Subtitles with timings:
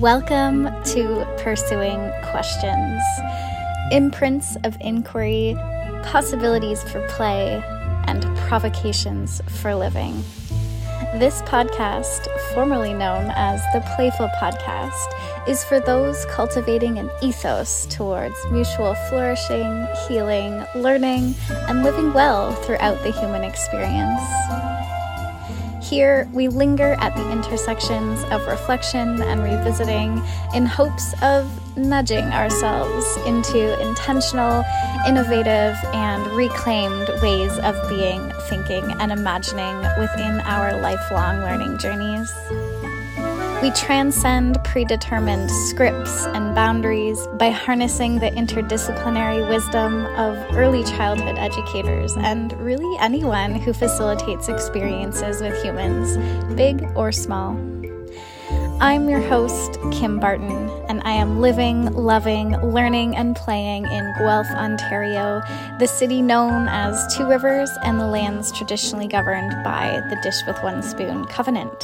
[0.00, 3.02] Welcome to Pursuing Questions
[3.90, 5.56] imprints of inquiry,
[6.04, 7.60] possibilities for play,
[8.06, 10.22] and provocations for living.
[11.14, 18.36] This podcast, formerly known as the Playful Podcast, is for those cultivating an ethos towards
[18.52, 21.34] mutual flourishing, healing, learning,
[21.66, 24.22] and living well throughout the human experience.
[25.88, 30.22] Here, we linger at the intersections of reflection and revisiting
[30.54, 34.64] in hopes of nudging ourselves into intentional,
[35.08, 42.30] innovative, and reclaimed ways of being, thinking, and imagining within our lifelong learning journeys.
[43.60, 52.14] We transcend predetermined scripts and boundaries by harnessing the interdisciplinary wisdom of early childhood educators
[52.18, 56.16] and really anyone who facilitates experiences with humans,
[56.54, 57.58] big or small.
[58.80, 64.46] I'm your host, Kim Barton, and I am living, loving, learning, and playing in Guelph,
[64.50, 65.42] Ontario,
[65.80, 70.62] the city known as Two Rivers and the lands traditionally governed by the Dish with
[70.62, 71.82] One Spoon Covenant.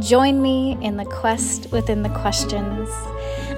[0.00, 2.88] Join me in the quest within the questions.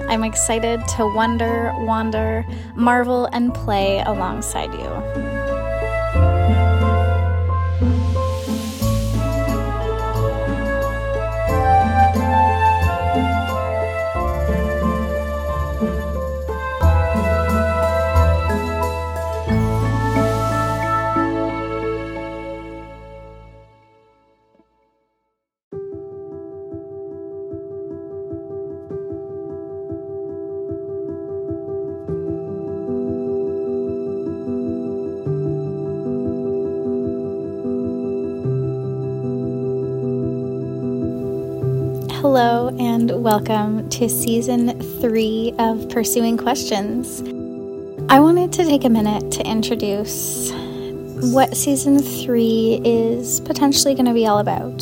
[0.09, 5.32] I'm excited to wonder, wander, marvel, and play alongside you.
[42.23, 47.19] Hello, and welcome to season three of Pursuing Questions.
[48.07, 50.49] I wanted to take a minute to introduce
[51.33, 54.77] what season three is potentially going to be all about.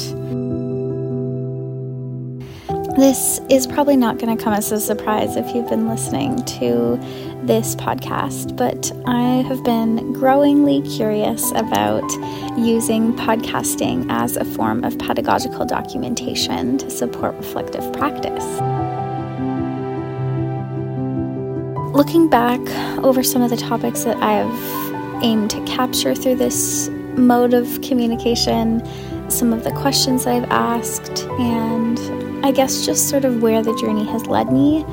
[2.95, 6.99] This is probably not going to come as a surprise if you've been listening to
[7.43, 12.09] this podcast, but I have been growingly curious about
[12.57, 18.45] using podcasting as a form of pedagogical documentation to support reflective practice.
[21.95, 22.61] Looking back
[23.03, 27.81] over some of the topics that I have aimed to capture through this mode of
[27.81, 28.81] communication,
[29.29, 31.99] some of the questions I've asked, and
[32.45, 34.85] I guess just sort of where the journey has led me,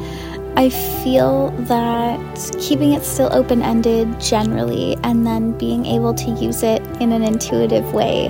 [0.58, 6.64] I feel that keeping it still open ended generally and then being able to use
[6.64, 8.26] it in an intuitive way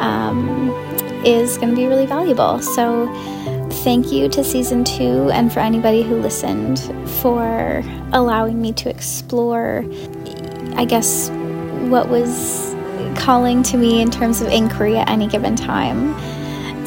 [0.00, 0.70] um,
[1.24, 2.58] is going to be really valuable.
[2.58, 3.06] So,
[3.84, 6.80] thank you to season two and for anybody who listened
[7.20, 9.84] for allowing me to explore,
[10.74, 11.30] I guess,
[11.90, 12.74] what was
[13.16, 16.12] calling to me in terms of inquiry at any given time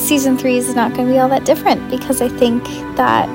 [0.02, 2.64] season three is not going to be all that different because I think
[2.98, 3.30] that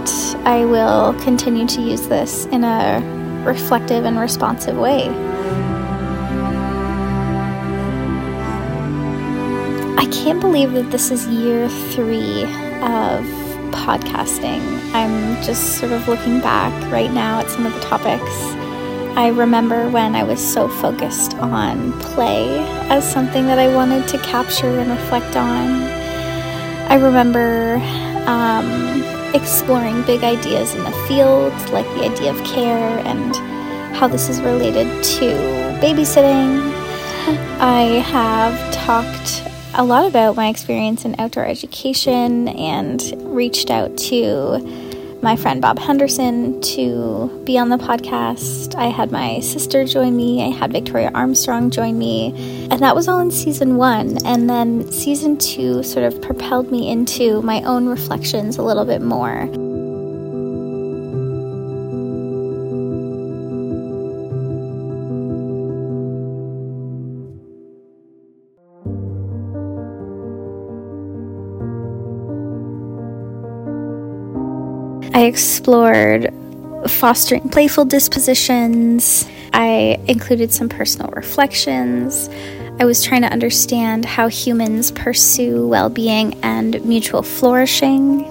[0.44, 3.00] I will continue to use this in a
[3.46, 5.08] reflective and responsive way.
[9.96, 12.42] I can't believe that this is year three
[12.82, 13.24] of
[13.72, 14.60] podcasting.
[14.92, 18.22] I'm just sort of looking back right now at some of the topics.
[19.16, 22.58] I remember when I was so focused on play
[22.90, 26.05] as something that I wanted to capture and reflect on
[26.88, 27.76] I remember
[28.26, 29.02] um,
[29.34, 33.34] exploring big ideas in the field, like the idea of care and
[33.96, 35.26] how this is related to
[35.80, 36.72] babysitting.
[37.60, 39.42] I have talked
[39.74, 44.85] a lot about my experience in outdoor education and reached out to
[45.26, 48.76] my friend Bob Henderson to be on the podcast.
[48.76, 52.28] I had my sister join me, I had Victoria Armstrong join me,
[52.70, 54.24] and that was all in season one.
[54.24, 59.02] And then season two sort of propelled me into my own reflections a little bit
[59.02, 59.48] more.
[75.26, 76.32] Explored
[76.88, 79.26] fostering playful dispositions.
[79.52, 82.28] I included some personal reflections.
[82.78, 88.24] I was trying to understand how humans pursue well being and mutual flourishing.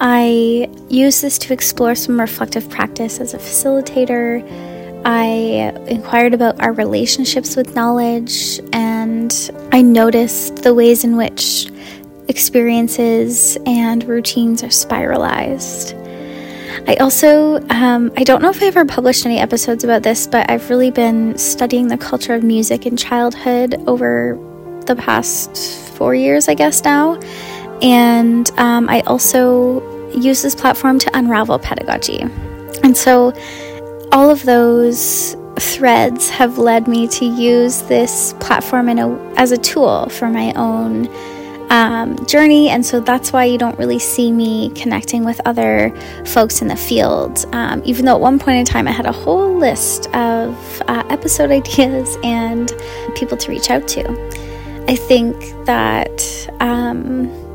[0.00, 4.42] I used this to explore some reflective practice as a facilitator.
[5.04, 9.32] I inquired about our relationships with knowledge and
[9.72, 11.70] I noticed the ways in which
[12.28, 15.94] experiences and routines are spiralized.
[16.86, 20.48] I also, um, I don't know if I ever published any episodes about this, but
[20.50, 24.38] I've really been studying the culture of music in childhood over
[24.86, 25.56] the past
[25.96, 27.20] four years, I guess now.
[27.82, 32.22] And um, I also use this platform to unravel pedagogy.
[32.82, 33.32] And so
[34.12, 40.08] all of those threads have led me to use this platform a, as a tool
[40.08, 41.08] for my own
[41.70, 42.68] um, journey.
[42.68, 45.94] And so that's why you don't really see me connecting with other
[46.26, 47.44] folks in the field.
[47.52, 51.04] Um, even though at one point in time I had a whole list of uh,
[51.10, 52.72] episode ideas and
[53.14, 54.84] people to reach out to.
[54.88, 55.36] I think
[55.66, 56.48] that.
[56.60, 57.48] Um,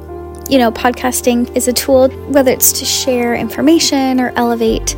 [0.50, 4.95] you know, podcasting is a tool, whether it's to share information or elevate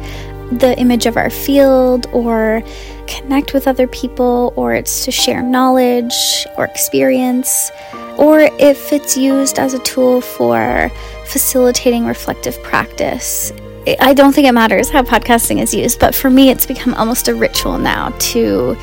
[0.52, 2.64] the image of our field or
[3.08, 6.14] connect with other people, or it's to share knowledge
[6.58, 7.72] or experience
[8.18, 10.92] or if it's used as a tool for
[11.26, 13.52] facilitating reflective practice.
[14.00, 17.28] I don't think it matters how podcasting is used, but for me, it's become almost
[17.28, 18.76] a ritual now to.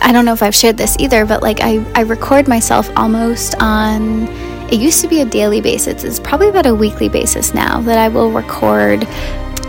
[0.00, 3.56] I don't know if I've shared this either, but like I, I record myself almost
[3.60, 4.28] on.
[4.70, 6.04] It used to be a daily basis.
[6.04, 9.08] It's probably about a weekly basis now that I will record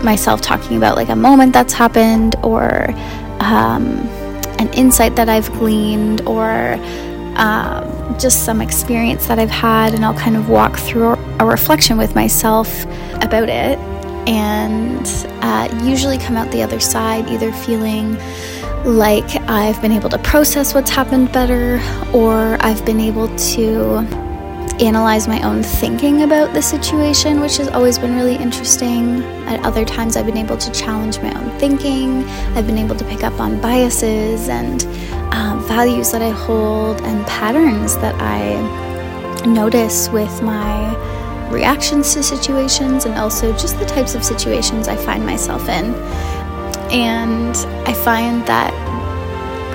[0.04, 2.90] myself talking about like a moment that's happened or
[3.40, 3.98] um,
[4.58, 6.76] an insight that I've gleaned or
[7.40, 11.98] um, just some experience that I've had, and I'll kind of walk through a reflection
[11.98, 12.84] with myself
[13.22, 13.78] about it,
[14.28, 15.06] and
[15.42, 18.16] uh, usually come out the other side either feeling
[18.84, 21.80] like I've been able to process what's happened better,
[22.14, 24.29] or I've been able to
[24.80, 29.22] analyze my own thinking about the situation, which has always been really interesting.
[29.46, 32.24] At other times, I've been able to challenge my own thinking.
[32.56, 34.82] I've been able to pick up on biases and
[35.34, 40.94] um, values that I hold and patterns that I notice with my
[41.50, 45.94] reactions to situations and also just the types of situations I find myself in.
[46.92, 47.56] And
[47.86, 48.72] I find that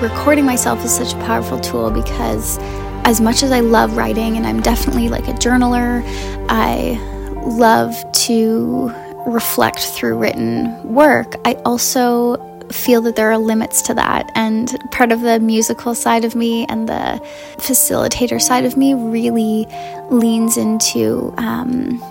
[0.02, 2.58] recording myself is such a powerful tool because
[3.06, 6.02] as much as I love writing and I'm definitely like a journaler,
[6.48, 6.98] I
[7.46, 7.94] love
[8.24, 8.92] to
[9.28, 11.36] reflect through written work.
[11.44, 12.36] I also
[12.72, 14.32] feel that there are limits to that.
[14.34, 17.24] And part of the musical side of me and the
[17.58, 19.68] facilitator side of me really
[20.10, 22.02] leans into um,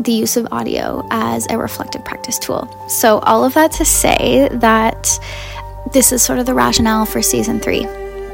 [0.00, 2.68] the use of audio as a reflective practice tool.
[2.88, 5.20] So, all of that to say that
[5.92, 7.86] this is sort of the rationale for season three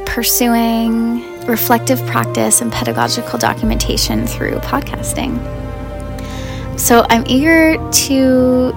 [0.07, 5.39] pursuing reflective practice and pedagogical documentation through podcasting.
[6.79, 8.73] So I'm eager to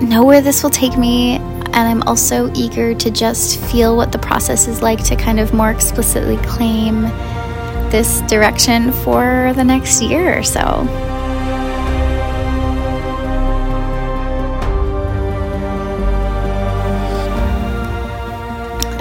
[0.00, 4.18] know where this will take me, and I'm also eager to just feel what the
[4.18, 7.02] process is like to kind of more explicitly claim
[7.90, 11.10] this direction for the next year or so.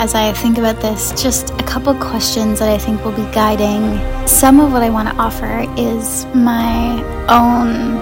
[0.01, 3.99] As I think about this, just a couple questions that I think will be guiding.
[4.27, 8.01] Some of what I want to offer is my own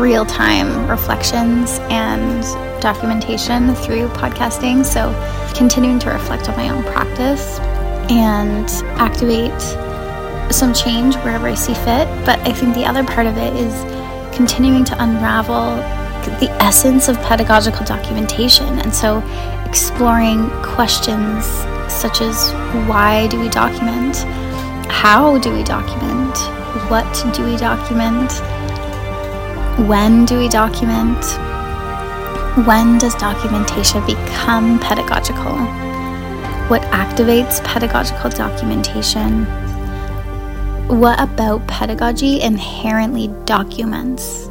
[0.00, 2.42] real time reflections and
[2.82, 4.84] documentation through podcasting.
[4.84, 5.14] So,
[5.54, 7.60] continuing to reflect on my own practice
[8.10, 8.68] and
[8.98, 9.62] activate
[10.52, 12.08] some change wherever I see fit.
[12.26, 15.76] But I think the other part of it is continuing to unravel
[16.40, 18.80] the essence of pedagogical documentation.
[18.80, 19.20] And so,
[19.68, 21.44] exploring questions
[21.92, 22.52] such as
[22.88, 24.16] why do we document?
[24.90, 26.38] How do we document?
[26.90, 28.32] What do we document?
[29.86, 31.22] When do we document?
[32.66, 35.58] When does documentation become pedagogical?
[36.68, 39.44] What activates pedagogical documentation?
[40.88, 44.47] What about pedagogy inherently documents?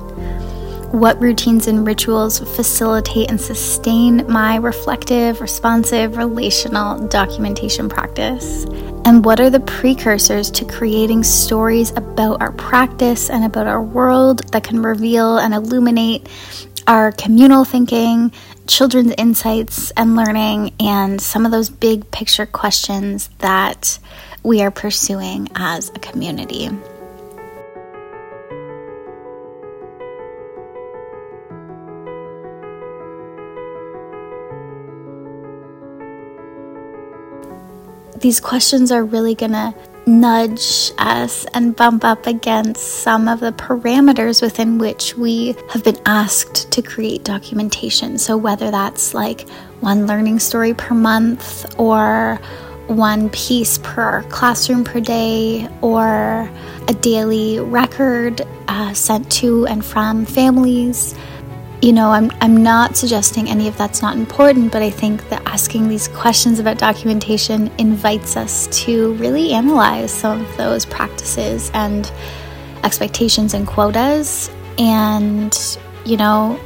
[0.91, 8.63] What routines and rituals facilitate and sustain my reflective, responsive, relational documentation practice?
[9.03, 14.49] And what are the precursors to creating stories about our practice and about our world
[14.53, 16.29] that can reveal and illuminate
[16.87, 18.31] our communal thinking,
[18.65, 23.99] children's insights and learning, and some of those big picture questions that
[24.41, 26.69] we are pursuing as a community?
[38.19, 39.73] These questions are really going to
[40.07, 45.97] nudge us and bump up against some of the parameters within which we have been
[46.05, 48.17] asked to create documentation.
[48.17, 49.47] So, whether that's like
[49.81, 52.39] one learning story per month or
[52.87, 56.49] one piece per classroom per day or
[56.87, 61.13] a daily record uh, sent to and from families.
[61.79, 65.43] You know, I'm, I'm not suggesting any of that's not important, but I think that
[65.45, 72.11] asking these questions about documentation invites us to really analyze some of those practices and
[72.83, 76.59] expectations and quotas and, you know,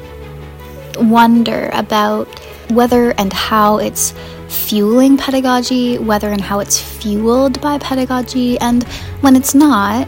[0.97, 2.27] wonder about
[2.69, 4.13] whether and how it's
[4.47, 8.83] fueling pedagogy, whether and how it's fueled by pedagogy, and
[9.19, 10.07] when it's not,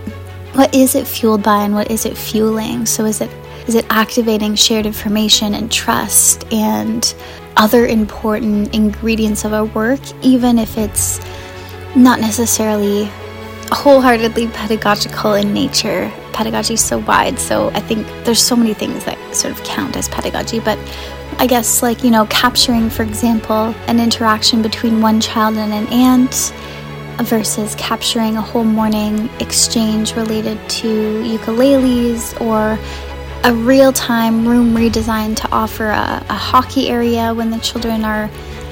[0.53, 2.86] what is it fueled by and what is it fueling?
[2.86, 3.29] So is it
[3.67, 7.13] is it activating shared information and trust and
[7.58, 11.20] other important ingredients of our work, even if it's
[11.96, 13.10] not necessarily
[13.72, 16.12] wholeheartedly pedagogical in nature.
[16.34, 19.96] Pedagogy is so wide, so I think there's so many things that sort of count
[19.96, 20.77] as pedagogy, but
[21.39, 25.88] I guess, like, you know, capturing, for example, an interaction between one child and an
[25.91, 26.53] aunt
[27.27, 32.77] versus capturing a whole morning exchange related to ukuleles or
[33.44, 38.28] a real time room redesign to offer a, a, hockey area when the children are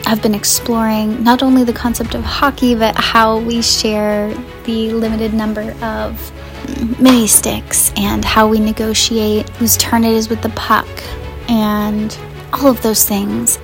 [0.05, 5.33] have been exploring not only the concept of hockey but how we share the limited
[5.33, 6.31] number of
[6.99, 10.87] mini sticks and how we negotiate whose turn it is with the puck
[11.49, 12.17] and
[12.53, 13.59] all of those things.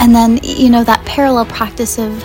[0.00, 2.24] And then, you know, that parallel practice of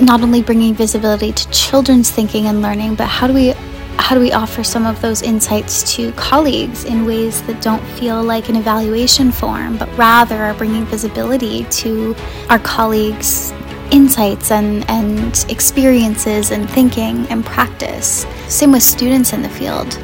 [0.00, 3.54] not only bringing visibility to children's thinking and learning, but how do we
[4.04, 8.22] how do we offer some of those insights to colleagues in ways that don't feel
[8.22, 12.14] like an evaluation form, but rather are bringing visibility to
[12.50, 13.50] our colleagues'
[13.90, 18.26] insights and, and experiences and thinking and practice?
[18.46, 19.96] Same with students in the field.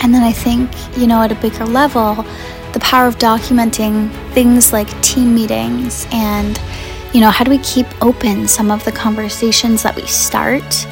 [0.00, 2.16] And then I think, you know, at a bigger level,
[2.74, 6.60] the power of documenting things like team meetings and
[7.14, 10.84] you know how do we keep open some of the conversations that we start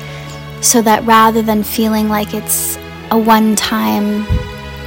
[0.63, 2.77] so that rather than feeling like it's
[3.11, 4.25] a one-time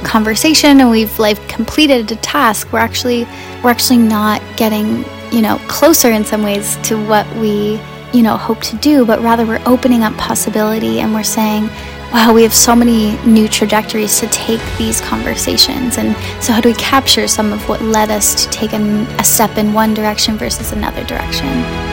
[0.02, 3.24] conversation and we've like completed a task we're actually
[3.62, 7.80] we're actually not getting you know closer in some ways to what we
[8.12, 11.68] you know hope to do but rather we're opening up possibility and we're saying
[12.12, 15.98] wow, we have so many new trajectories to take these conversations.
[15.98, 18.80] And so, how do we capture some of what led us to take a,
[19.18, 21.85] a step in one direction versus another direction?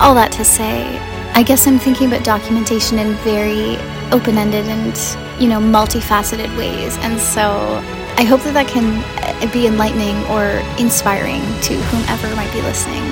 [0.00, 0.98] All that to say,
[1.34, 3.76] I guess I'm thinking about documentation in very
[4.12, 4.96] open ended and,
[5.40, 6.96] you know, multifaceted ways.
[6.98, 7.82] And so,
[8.16, 13.04] I hope that that can uh, be enlightening or inspiring to whomever might be listening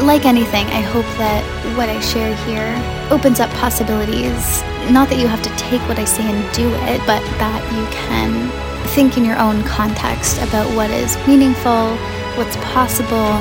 [0.00, 1.44] like anything, I hope that
[1.76, 2.74] what I share here
[3.10, 4.62] opens up possibilities.
[4.90, 7.84] Not that you have to take what I say and do it, but that you
[7.92, 8.50] can
[8.88, 11.94] think in your own context about what is meaningful,
[12.36, 13.38] what's possible,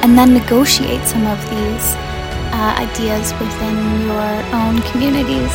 [0.00, 2.07] and then negotiate some of these
[2.52, 5.52] uh, ideas within your own communities.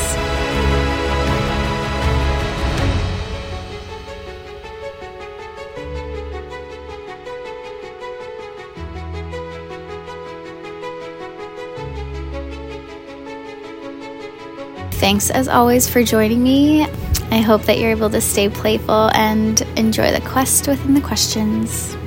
[14.99, 16.87] Thanks as always for joining me.
[17.29, 21.97] I hope that you're able to stay playful and enjoy the quest within the questions.